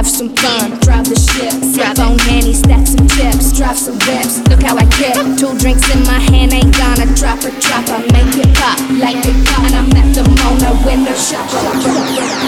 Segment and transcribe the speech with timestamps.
[0.00, 0.70] have some fun.
[0.80, 4.40] Drive the ship, sip on handy, stack some chips, drop some whips.
[4.48, 7.84] Look how I get Two drinks in my hand, ain't gonna drop a drop.
[7.88, 12.39] I make it pop like it pop, and I'm at the Mona window shop.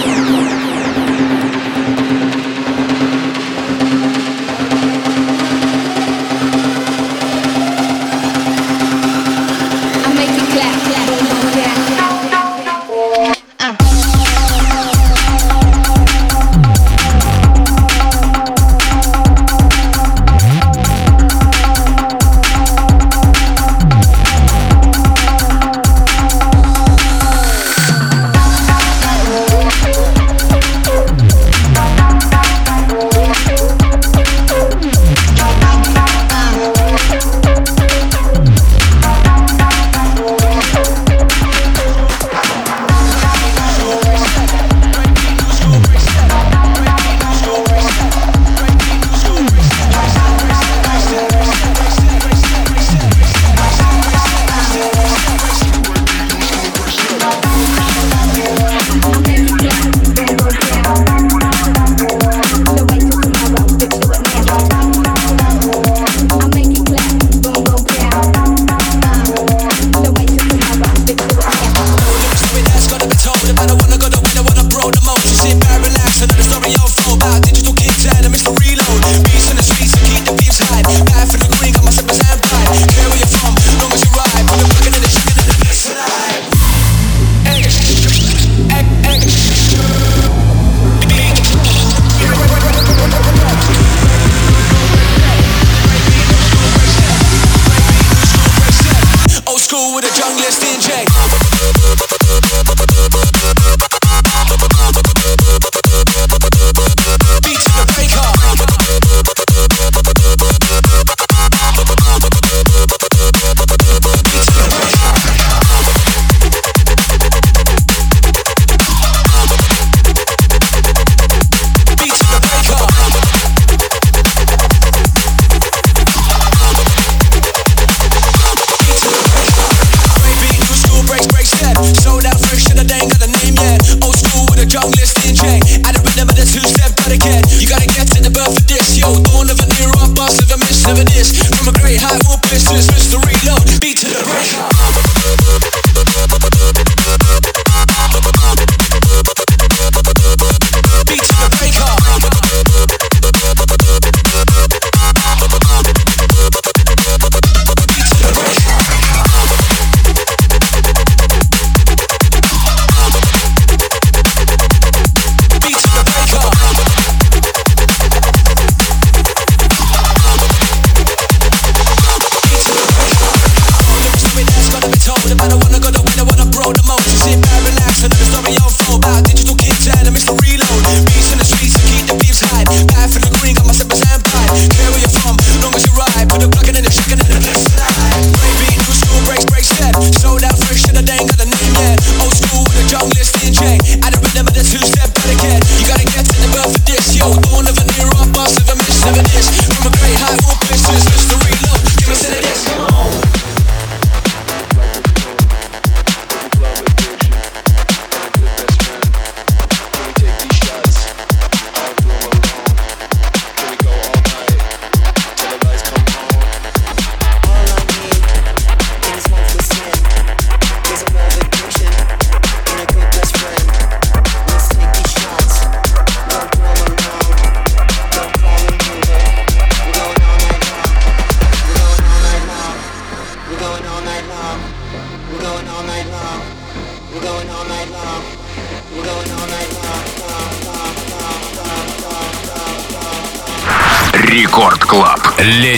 [99.72, 101.02] school with a junglist DJ.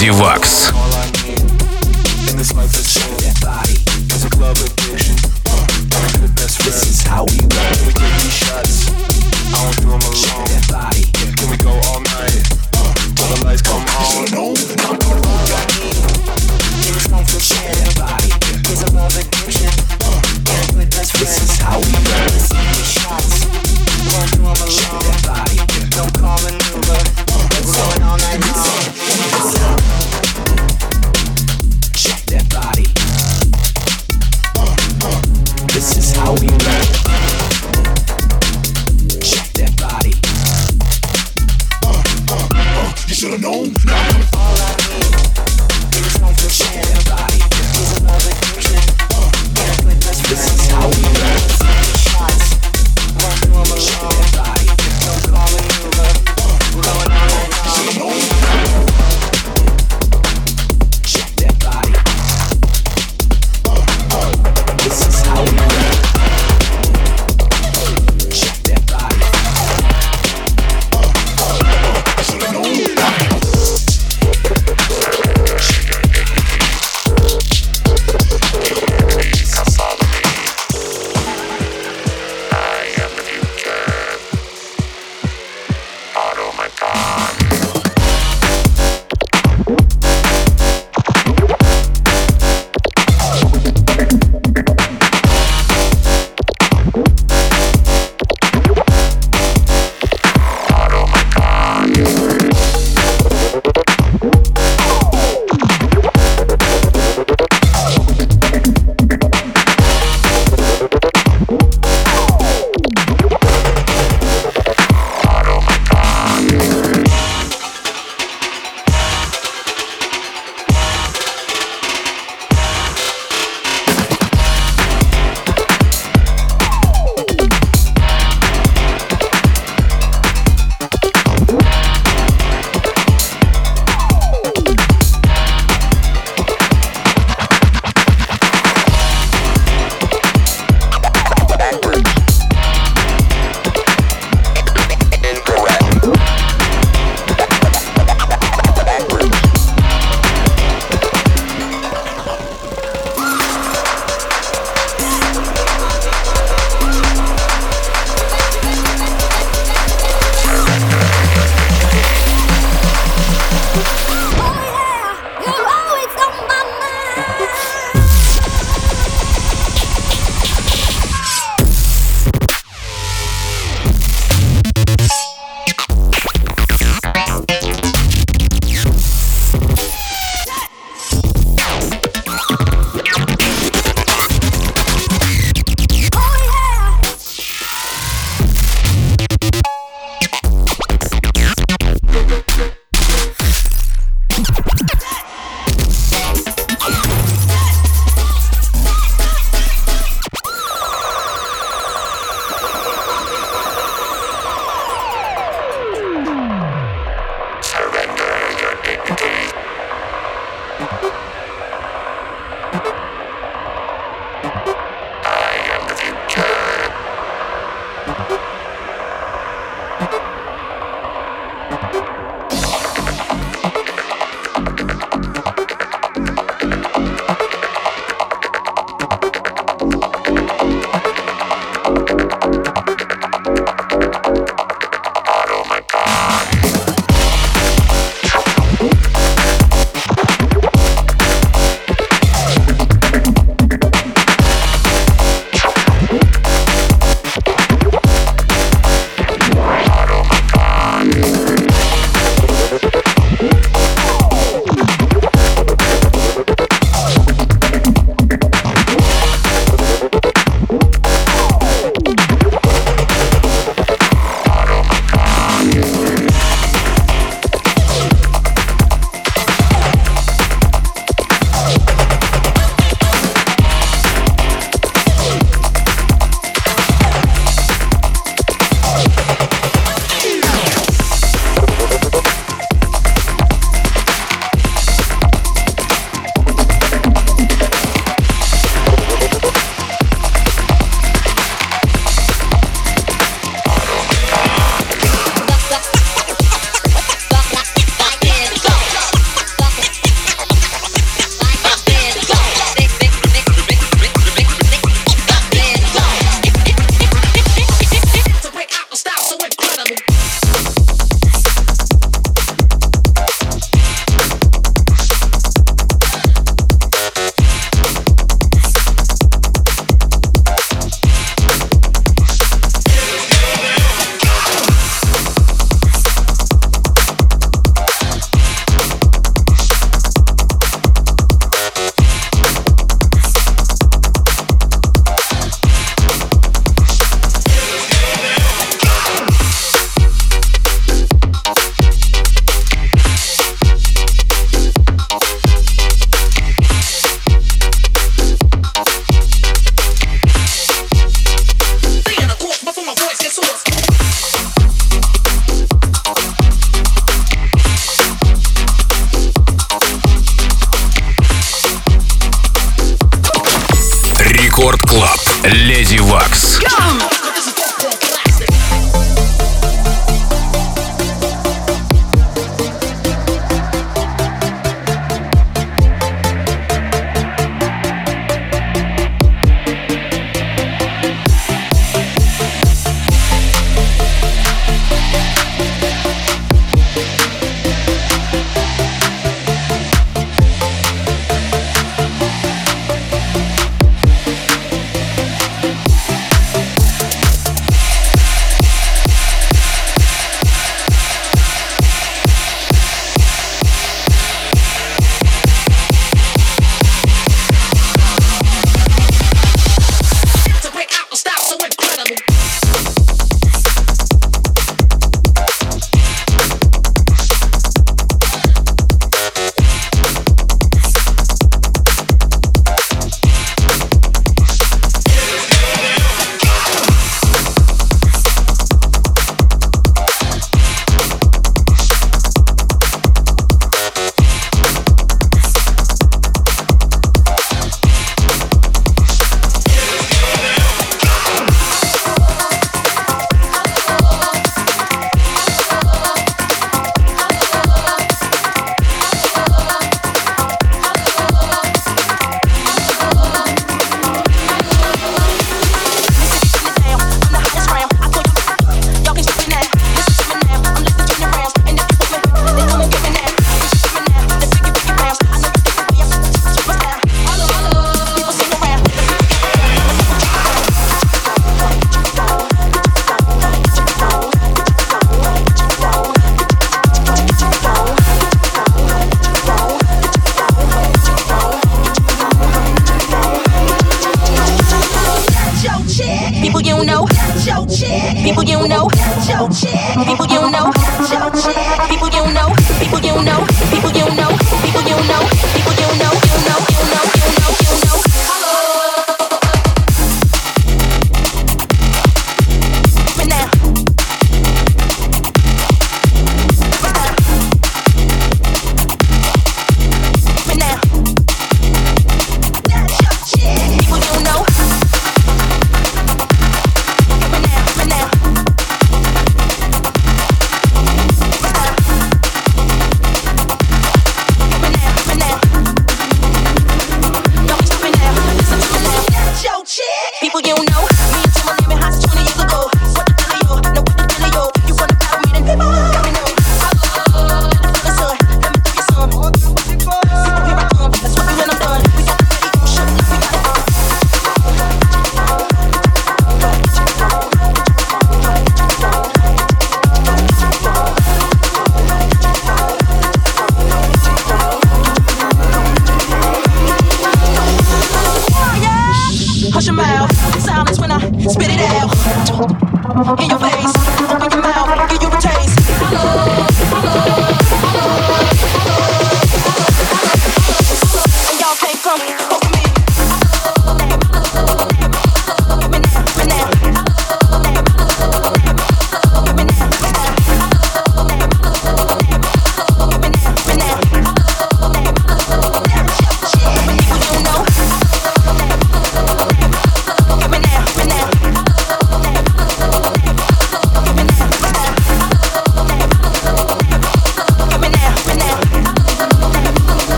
[0.00, 0.10] Леди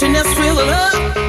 [0.00, 1.19] happiness will love.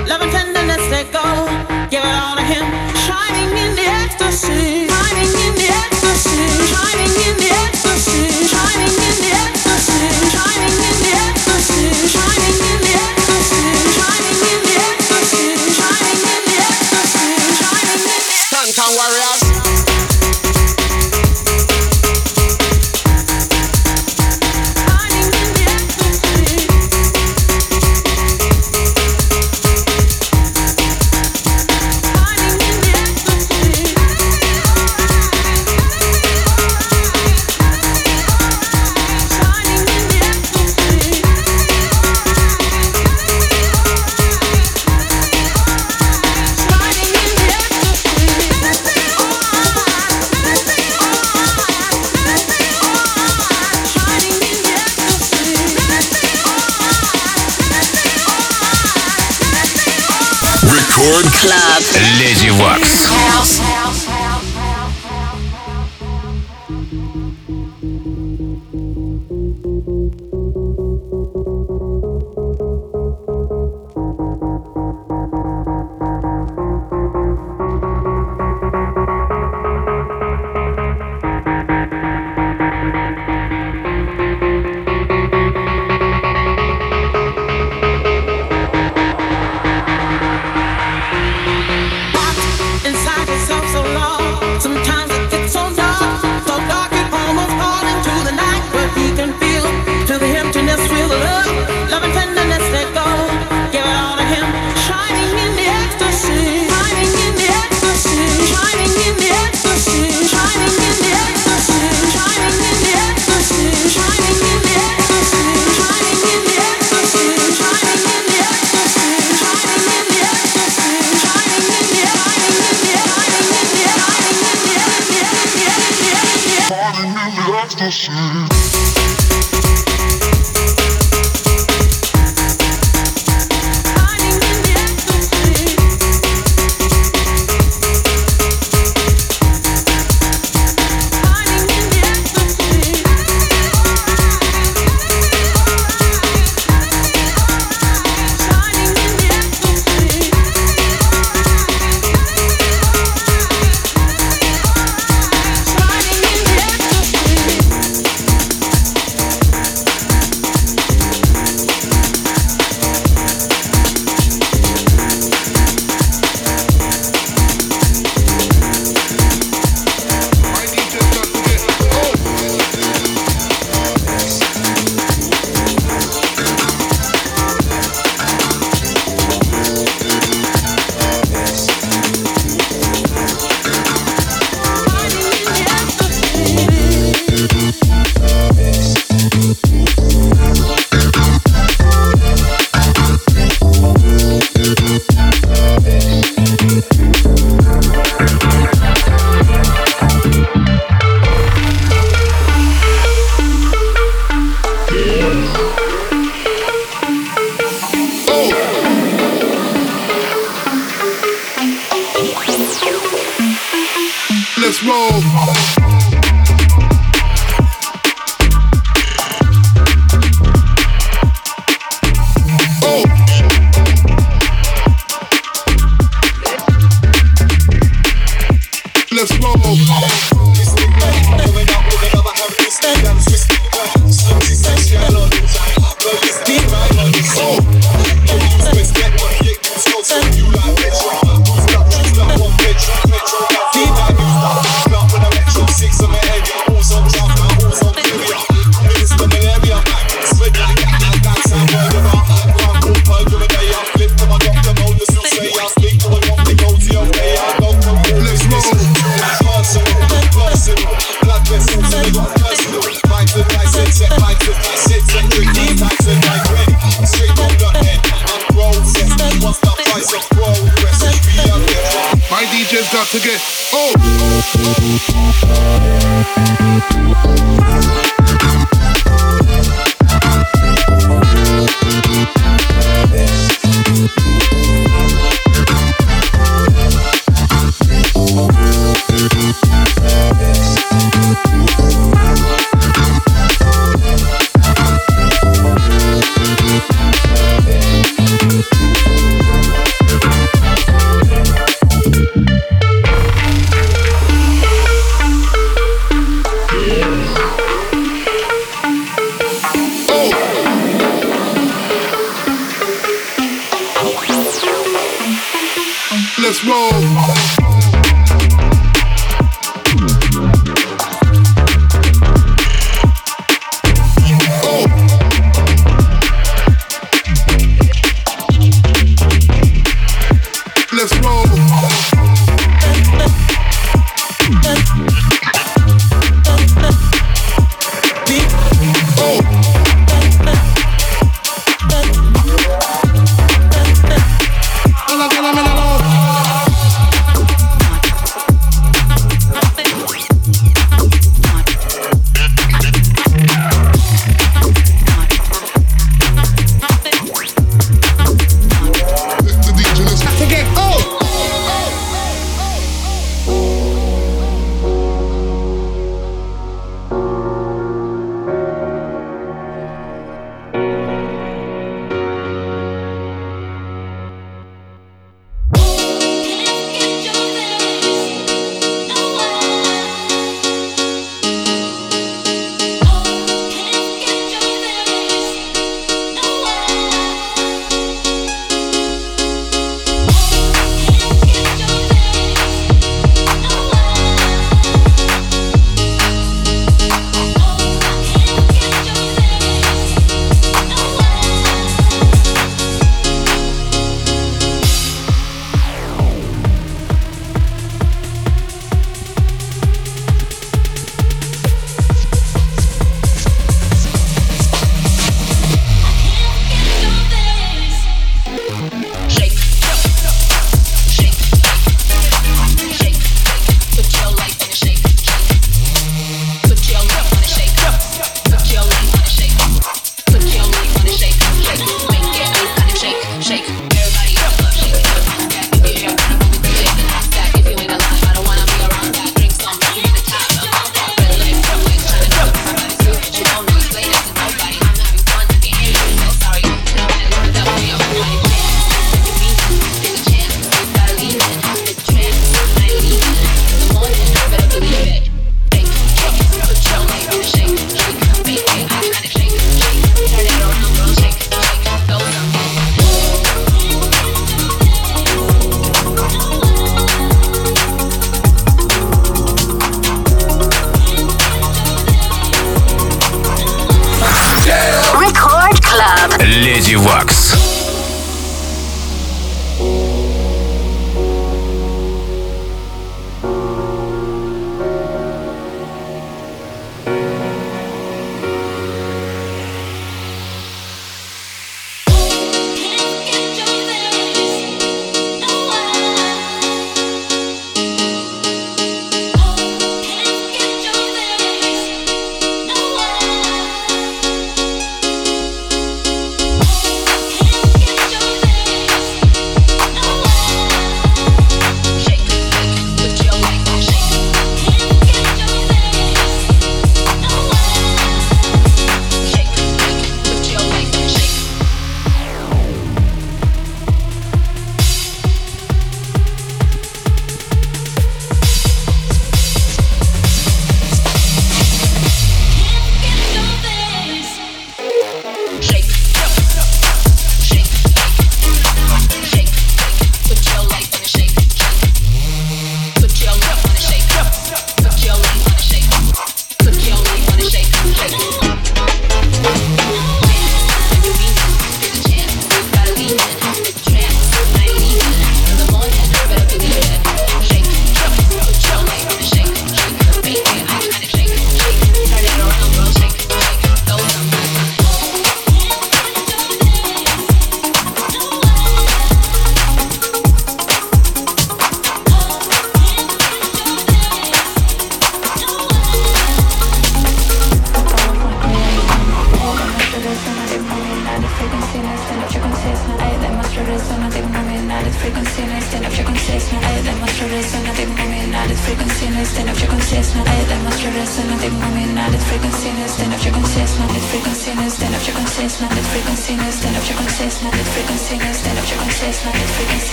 [127.92, 128.41] passion.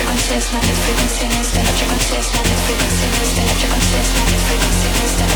[0.00, 4.08] consciousness, not its frequency, instead of your consciousness, not its frequency, instead of your consciousness,
[4.16, 5.31] not its frequency, instead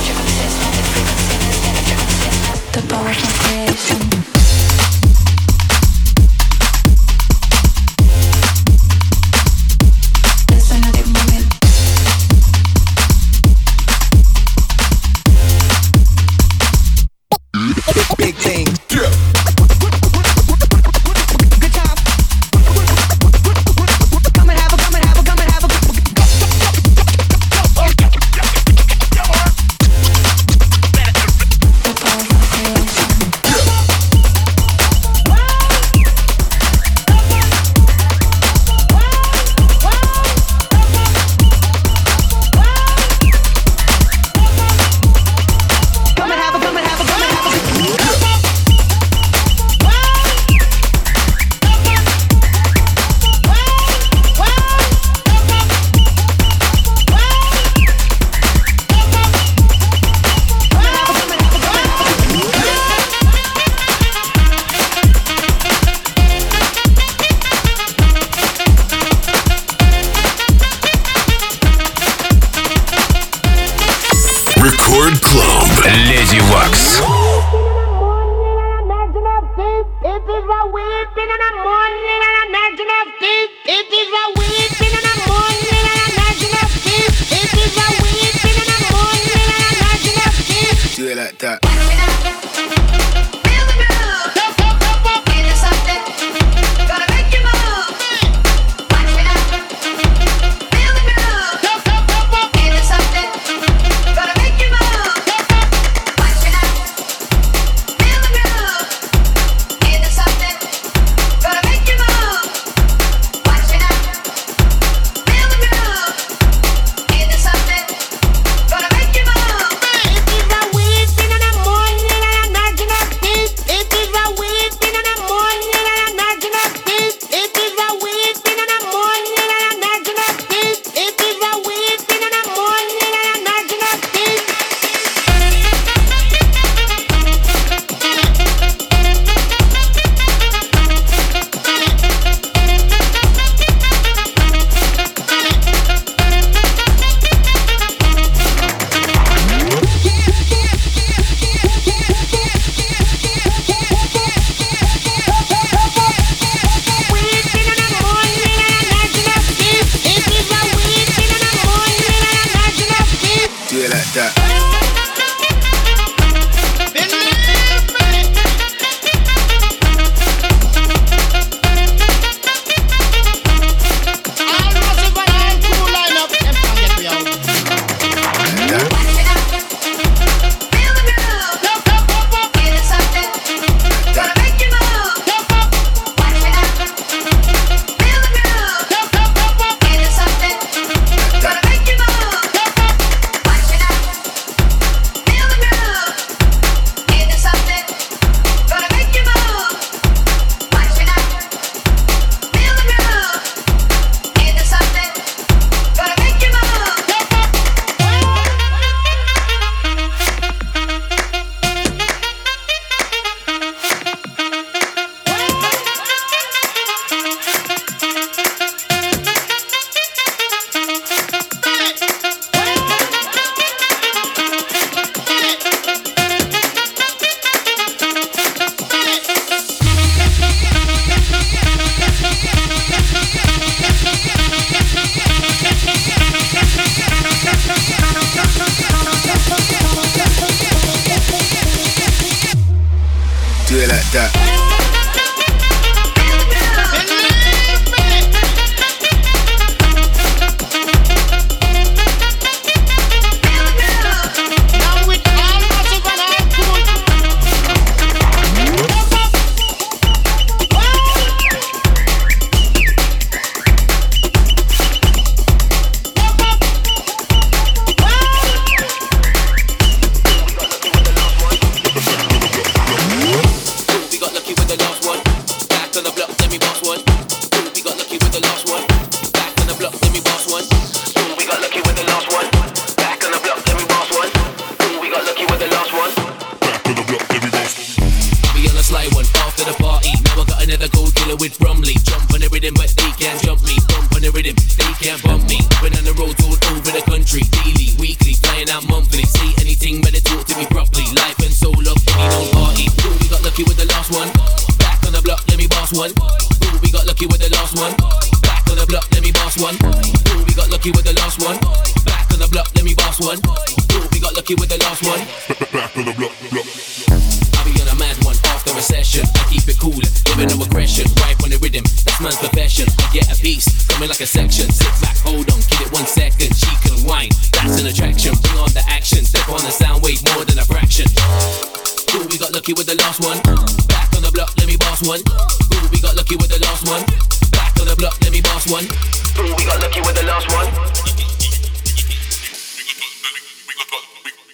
[336.86, 337.02] one.
[337.50, 338.84] Back on the block, let me boss one.
[338.84, 340.66] Ooh, we got lucky with the last one.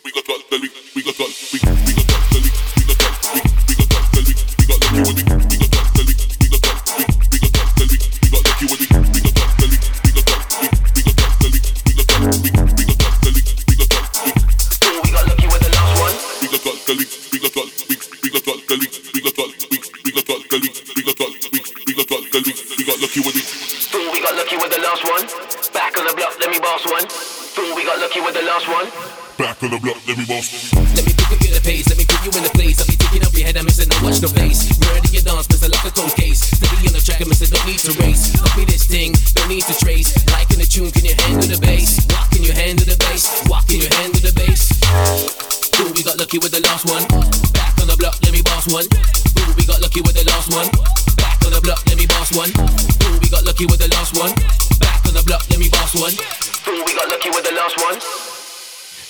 [0.05, 1.14] We got we got we got
[1.53, 1.91] we got we got.
[30.43, 30.72] Thanksgiving.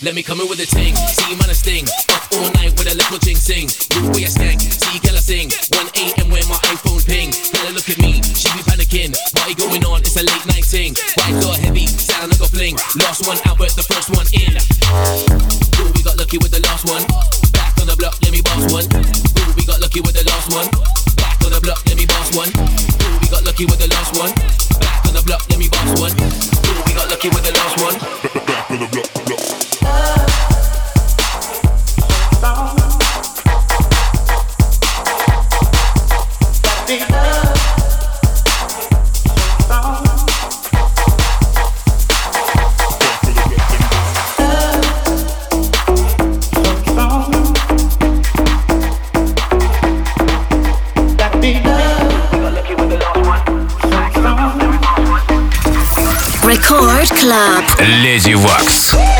[0.02, 1.86] Let me come in with a ting, see you man a sting.
[2.10, 3.70] Up all night with a little ching sing.
[3.94, 5.46] Move way a stank, see girl I sing.
[5.78, 6.26] 1 a.m.
[6.26, 7.30] when my iPhone ping.
[7.54, 9.14] Girl look at me, she be panicking.
[9.30, 10.98] Party going on, it's a late night thing.
[11.22, 12.74] White door heavy, sound like a fling.
[12.98, 14.58] Last one out, but the first one in.
[15.78, 17.06] Ooh, we got lucky with the last one.
[57.22, 57.64] Club.
[58.02, 59.11] Леди Вакс.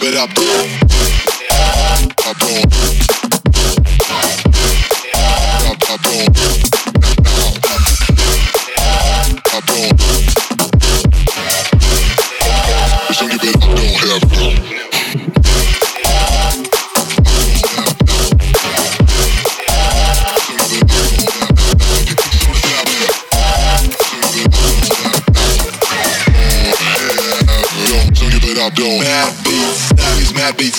[0.00, 1.39] Give it up.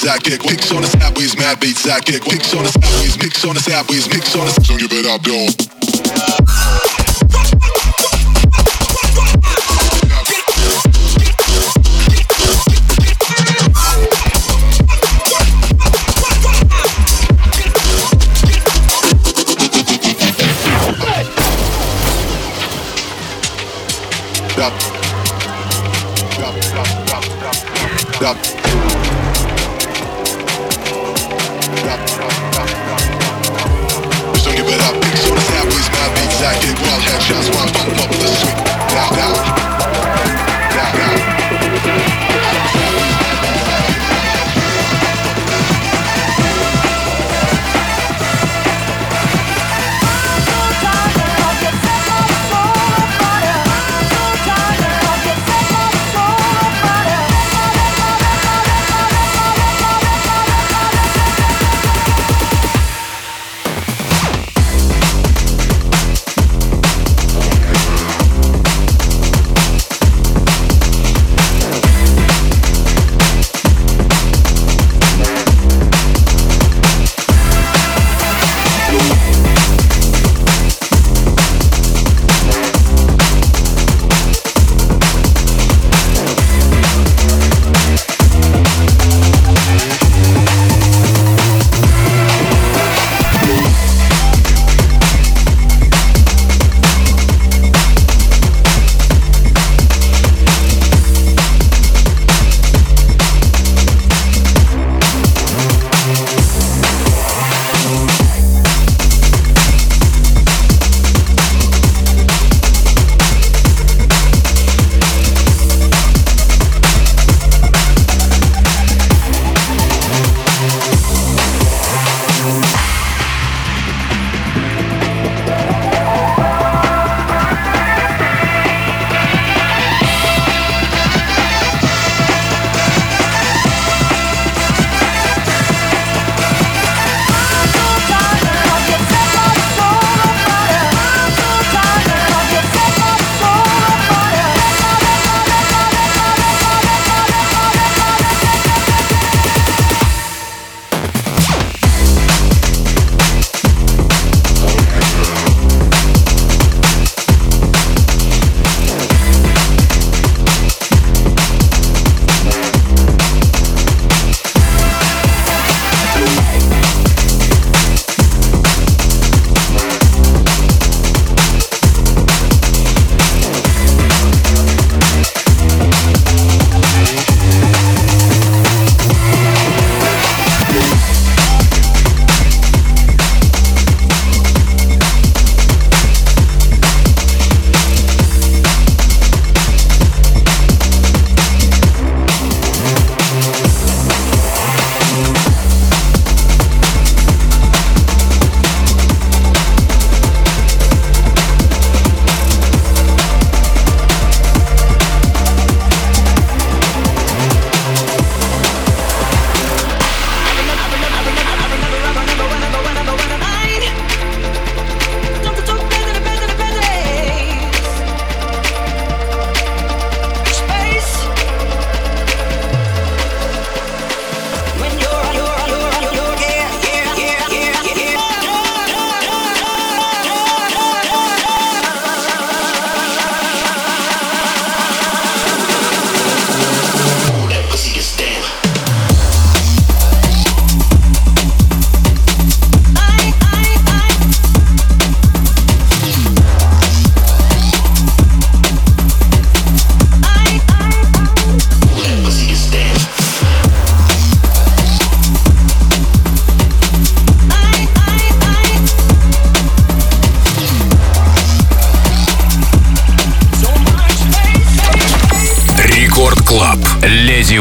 [0.01, 2.23] Beats, Picks on the sideways, mad beats, I kick.
[2.23, 4.53] Picks on the sideways, picks on the sideways, picks on the.
[4.65, 5.51] Don't give it up, don't.
[24.51, 24.73] Stop.
[26.31, 27.23] Stop, stop, stop,
[28.15, 29.20] stop,
[31.71, 31.87] Just
[34.45, 34.93] don't give it up.
[34.93, 35.87] On the sideways.
[36.81, 38.57] Wild headshots while I pump up the street.
[38.91, 39.35] Down, down.
[40.75, 41.20] Down, down.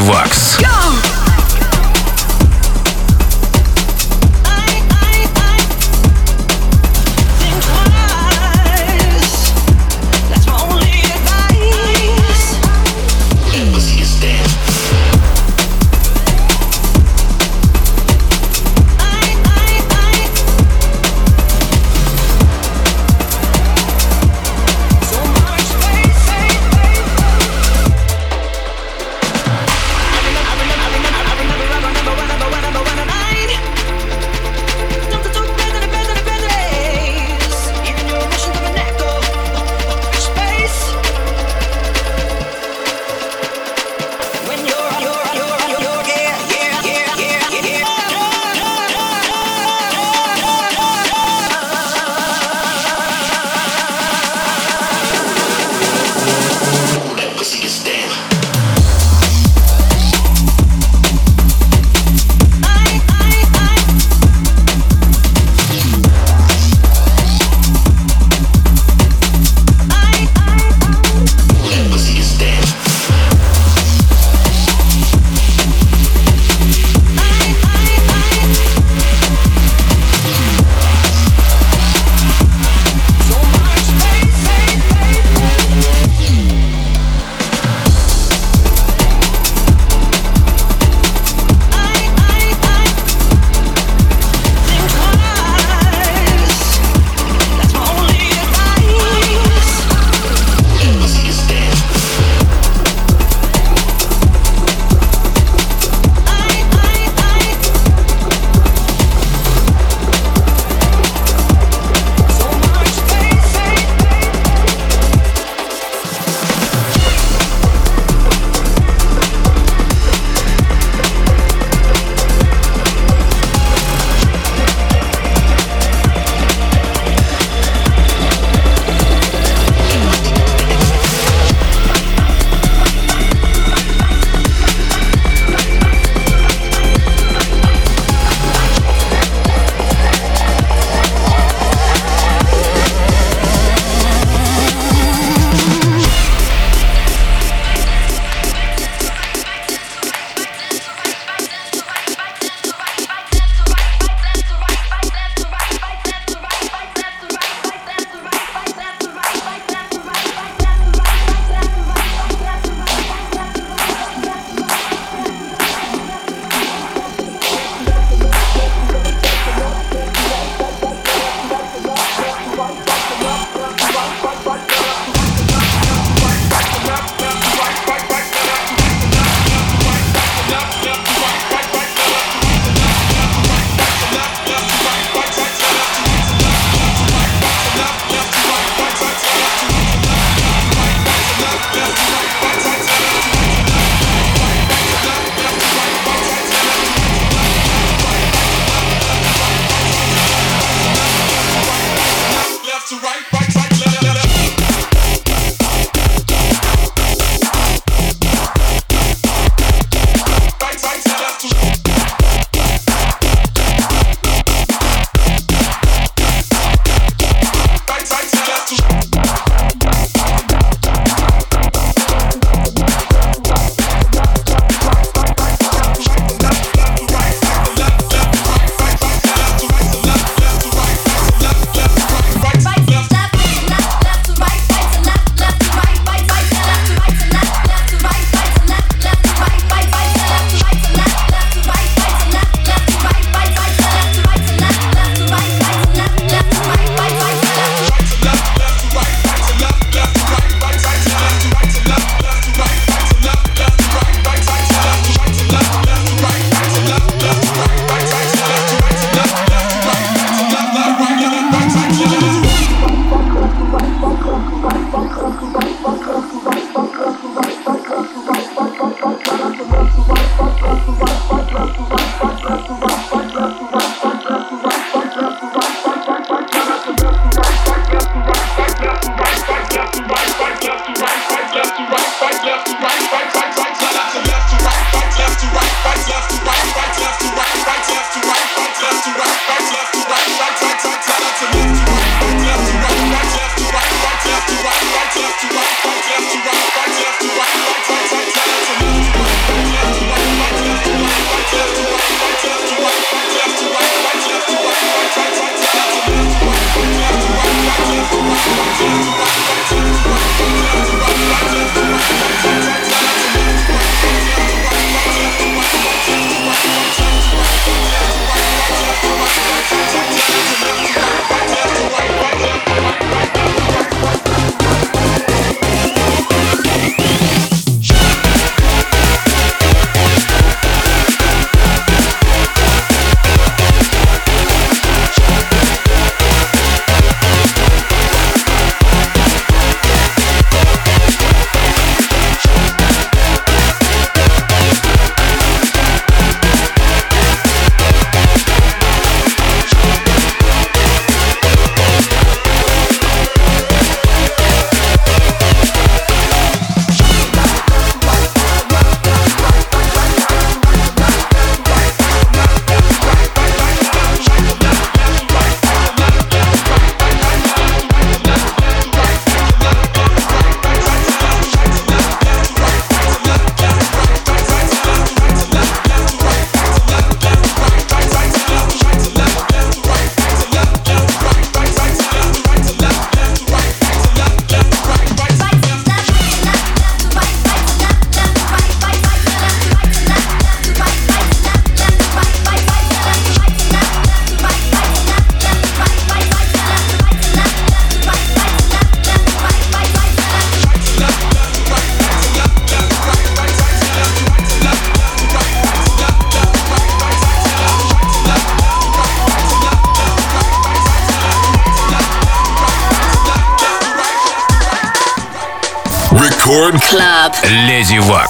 [417.51, 418.20] Леди Ван.